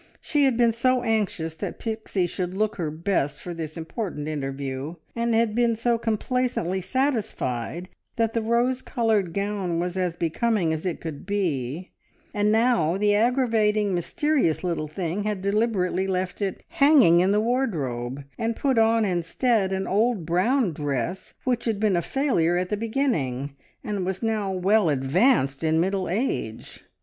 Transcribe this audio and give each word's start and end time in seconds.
She 0.19 0.45
had 0.45 0.57
been 0.57 0.71
so 0.71 1.03
anxious 1.03 1.53
that 1.57 1.77
Pixie 1.77 2.25
should 2.25 2.55
look 2.55 2.77
her 2.77 2.89
best 2.89 3.39
for 3.39 3.53
this 3.53 3.77
important 3.77 4.27
interview, 4.27 4.95
had 5.15 5.53
been 5.53 5.75
so 5.75 5.99
complacently 5.99 6.81
satisfied 6.81 7.87
that 8.15 8.33
the 8.33 8.41
rose 8.41 8.81
coloured 8.81 9.31
gown 9.31 9.79
was 9.79 9.97
as 9.97 10.15
becoming 10.15 10.73
as 10.73 10.87
it 10.87 11.01
could 11.01 11.27
be, 11.27 11.91
and 12.33 12.51
now 12.51 12.97
the 12.97 13.13
aggravating, 13.13 13.93
mysterious 13.93 14.63
little 14.63 14.87
thing 14.87 15.21
had 15.23 15.39
deliberately 15.39 16.07
left 16.07 16.41
it 16.41 16.63
hanging 16.69 17.19
in 17.19 17.31
the 17.31 17.39
wardrobe, 17.39 18.23
and 18.39 18.55
put 18.55 18.79
on 18.79 19.05
instead 19.05 19.71
an 19.71 19.85
old 19.85 20.25
brown 20.25 20.71
dress 20.73 21.35
which 21.43 21.65
had 21.65 21.79
been 21.79 21.95
a 21.95 22.01
failure 22.01 22.57
at 22.57 22.69
the 22.69 22.75
beginning, 22.75 23.55
and 23.83 24.03
was 24.03 24.23
now 24.23 24.51
well 24.51 24.89
advanced 24.89 25.63
in 25.63 25.79
middle 25.79 26.09
age. 26.09 26.85